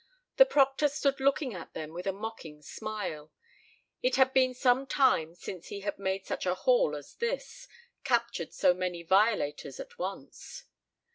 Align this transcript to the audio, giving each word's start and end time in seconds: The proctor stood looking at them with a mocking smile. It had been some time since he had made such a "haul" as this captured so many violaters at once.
The 0.37 0.47
proctor 0.47 0.87
stood 0.87 1.19
looking 1.19 1.53
at 1.53 1.75
them 1.75 1.93
with 1.93 2.07
a 2.07 2.11
mocking 2.11 2.63
smile. 2.63 3.31
It 4.01 4.15
had 4.15 4.33
been 4.33 4.55
some 4.55 4.87
time 4.87 5.35
since 5.35 5.67
he 5.67 5.81
had 5.81 5.99
made 5.99 6.25
such 6.25 6.47
a 6.47 6.55
"haul" 6.55 6.95
as 6.95 7.13
this 7.13 7.67
captured 8.03 8.51
so 8.51 8.73
many 8.73 9.03
violaters 9.03 9.79
at 9.79 9.99
once. 9.99 10.63